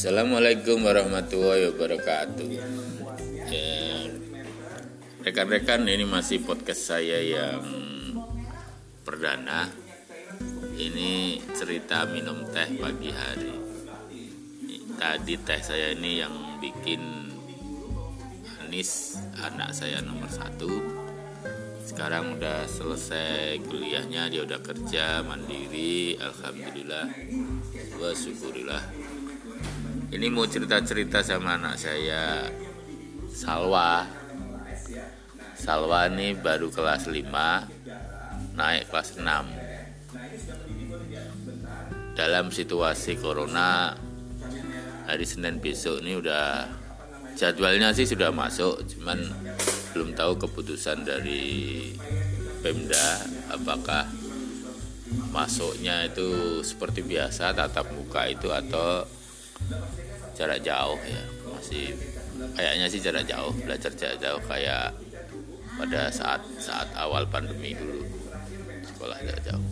[0.00, 2.48] Assalamualaikum warahmatullahi wabarakatuh.
[3.52, 4.08] Ya,
[5.20, 7.60] rekan-rekan ini masih podcast saya yang
[9.04, 9.68] perdana.
[10.72, 13.52] Ini cerita minum teh pagi hari.
[14.96, 17.28] Tadi teh saya ini yang bikin
[18.64, 20.80] Anis anak saya nomor satu.
[21.84, 27.04] Sekarang udah selesai kuliahnya, dia udah kerja mandiri, alhamdulillah,
[28.00, 29.10] wa syukurillah
[30.10, 32.50] ini mau cerita-cerita sama anak saya.
[33.30, 34.04] Salwa.
[35.54, 37.80] Salwa ini baru kelas 5
[38.56, 39.24] naik kelas 6
[42.18, 43.96] dalam situasi corona
[45.08, 46.68] hari Senin besok ini udah
[47.38, 49.16] jadwalnya sih sudah masuk cuman
[49.96, 51.88] belum tahu keputusan dari
[52.60, 54.04] Pemda apakah
[55.32, 59.08] masuknya itu seperti biasa tatap muka itu atau
[60.36, 61.22] jarak jauh ya.
[61.50, 61.92] Masih
[62.56, 64.94] kayaknya sih jarak jauh belajar jarak jauh kayak
[65.76, 68.04] pada saat saat awal pandemi dulu
[68.84, 69.66] sekolah jarak jauh.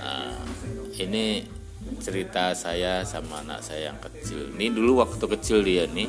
[0.00, 0.36] Nah
[0.96, 1.44] ini
[2.00, 4.52] cerita saya sama anak saya yang kecil.
[4.56, 6.08] Ini dulu waktu kecil dia nih.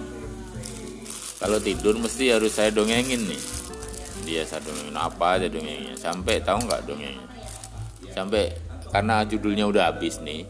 [1.43, 3.41] Kalau tidur mesti harus saya dongengin nih.
[4.23, 7.27] Dia saya dongengin apa aja dongengnya sampai tahu nggak dongengnya
[8.13, 8.53] sampai
[8.93, 10.45] karena judulnya udah habis nih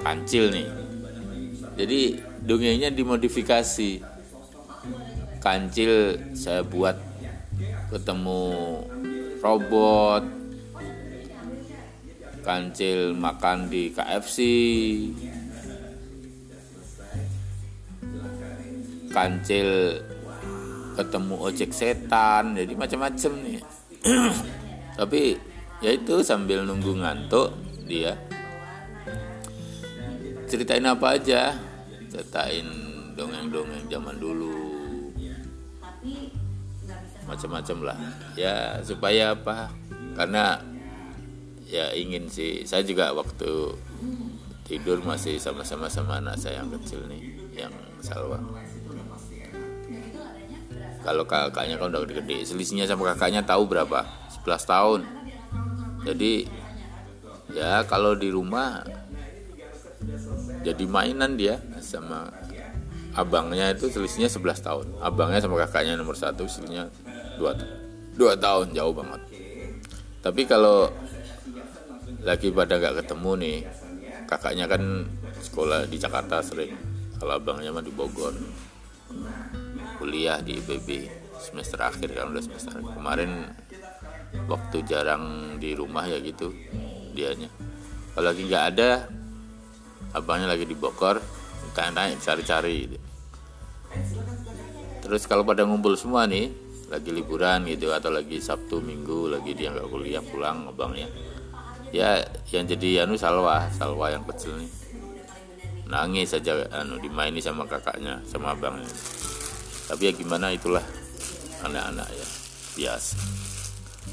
[0.00, 0.64] kancil nih
[1.76, 4.02] jadi dongengnya dimodifikasi.
[5.42, 6.94] Kancil saya buat
[7.90, 8.42] ketemu
[9.42, 10.22] robot.
[12.42, 14.38] Kancil makan di KFC
[19.12, 20.00] kancil
[20.96, 23.60] ketemu ojek setan jadi macam-macam nih.
[24.98, 25.22] Tapi
[25.84, 27.52] ya itu sambil nunggu ngantuk
[27.84, 28.16] dia
[30.52, 31.56] ceritain apa aja?
[32.12, 32.68] Ceritain
[33.16, 34.52] dongeng-dongeng zaman dulu.
[37.24, 37.98] Macam-macam lah.
[38.36, 39.72] Ya supaya apa?
[40.12, 40.60] Karena
[41.64, 42.68] ya ingin sih.
[42.68, 43.72] Saya juga waktu
[44.68, 47.72] tidur masih sama-sama sama anak saya yang kecil nih yang
[48.04, 48.36] Salwa.
[51.02, 54.04] Kalau kakaknya kan udah gede selisihnya sama kakaknya tahu berapa?
[54.44, 55.00] 11 tahun.
[56.04, 56.44] Jadi
[57.56, 58.84] ya kalau di rumah
[60.62, 62.30] jadi mainan dia sama
[63.12, 64.86] abangnya itu selisihnya 11 tahun.
[65.04, 66.88] Abangnya sama kakaknya nomor satu selisihnya
[67.36, 69.20] 2, 2 tahun jauh banget.
[70.22, 70.88] Tapi kalau
[72.22, 73.58] lagi pada nggak ketemu nih
[74.30, 74.82] kakaknya kan
[75.42, 76.72] sekolah di Jakarta sering.
[77.18, 78.34] Kalau abangnya mah di Bogor.
[80.00, 80.88] Kuliah di IPB
[81.38, 83.50] semester akhir kan udah semester kemarin
[84.46, 86.50] waktu jarang di rumah ya gitu
[87.12, 87.50] dianya.
[88.14, 88.90] Kalau lagi nggak ada
[90.12, 91.20] abangnya lagi di Bogor
[91.72, 92.98] tanya-tanya cari-cari gitu.
[95.02, 96.52] terus kalau pada ngumpul semua nih
[96.92, 101.08] lagi liburan gitu atau lagi Sabtu Minggu lagi dia nggak kuliah pulang abangnya
[101.92, 102.20] ya.
[102.48, 104.70] Yang jadi anu salwa salwa yang kecil nih.
[105.88, 108.88] Nangis saja anu dimaini sama kakaknya sama abangnya.
[109.88, 110.84] Tapi ya gimana itulah
[111.64, 112.26] anak-anak ya
[112.76, 113.16] biasa.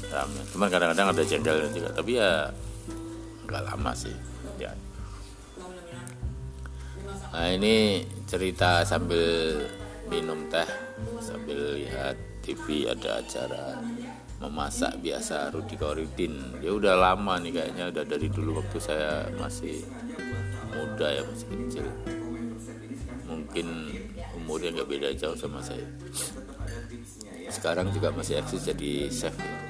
[0.08, 2.48] Ramai cuman kadang-kadang ada jengkelnya juga tapi ya
[3.44, 4.14] nggak lama sih
[4.56, 4.70] ya
[7.30, 9.62] Nah ini cerita sambil
[10.10, 10.66] minum teh
[11.22, 13.78] sambil lihat TV ada acara
[14.42, 16.58] memasak biasa Rudi Koridin.
[16.58, 19.86] Dia udah lama nih kayaknya udah dari dulu waktu saya masih
[20.74, 21.86] muda ya masih kecil.
[23.30, 23.66] Mungkin
[24.34, 25.86] umurnya nggak beda jauh sama saya.
[27.46, 29.34] Sekarang juga masih eksis jadi chef.
[29.38, 29.60] Ya.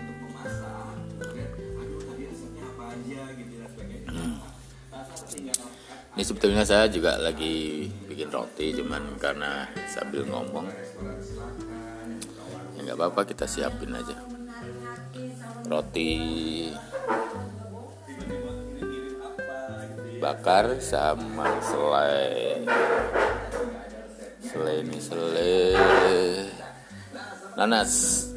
[6.21, 10.69] Ini sebetulnya saya juga lagi bikin roti cuman karena sambil ngomong
[12.77, 14.21] ya nggak apa-apa kita siapin aja.
[15.65, 16.13] Roti
[20.21, 22.69] bakar sama selai.
[24.45, 25.73] Selai ini selai.
[27.57, 28.29] Nanas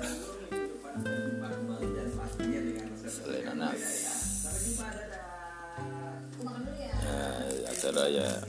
[7.94, 8.42] saya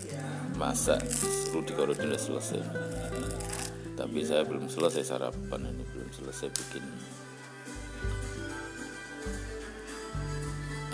[0.56, 1.04] masak
[1.52, 2.64] Rudi Korodin sudah selesai.
[3.94, 6.82] Tapi saya belum selesai sarapan ini belum selesai bikin.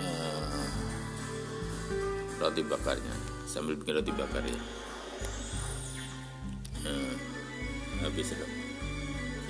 [0.03, 0.67] Uh,
[2.43, 3.15] roti bakarnya
[3.47, 4.59] sambil bikin roti bakar ya.
[6.85, 7.15] Uh,
[8.03, 8.47] habis itu.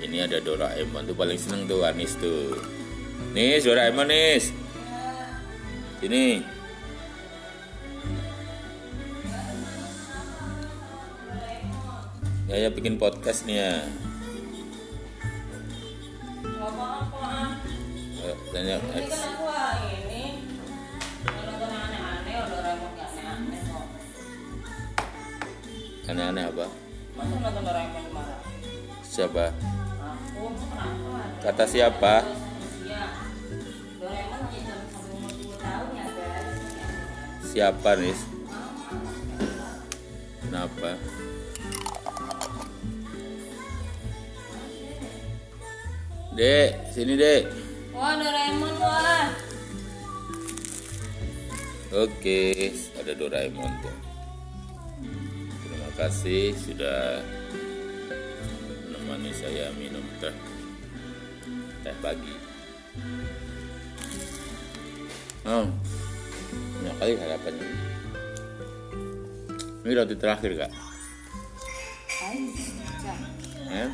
[0.02, 2.56] Ini ada Doraemon tuh paling seneng tuh Anis tuh.
[3.34, 4.54] Nih Doraemon nis.
[6.02, 6.42] Ini
[12.50, 13.72] Ya ya bikin podcast nih ya.
[18.52, 19.08] Tanya X.
[26.12, 26.68] aneh-aneh, apa?
[27.16, 28.36] Masa nonton Doraemon marah?
[29.00, 29.48] Siapa?
[29.48, 31.40] Aku kenapa?
[31.40, 32.14] Kata siapa?
[32.84, 33.32] Iya.
[33.96, 34.76] Doraemon hanya
[46.32, 47.44] Dek, sini dek.
[47.92, 49.28] Wah Doraemon wah.
[51.92, 53.98] Oke, ada Doraemon tuh.
[55.60, 57.20] Terima kasih sudah
[58.88, 60.32] menemani saya minum teh
[61.84, 62.34] teh pagi.
[65.44, 65.68] Oh,
[66.80, 67.66] banyak kali harapannya.
[69.84, 70.72] Ini roti terakhir kak?
[72.24, 72.48] Ayo,
[73.68, 73.90] Eh?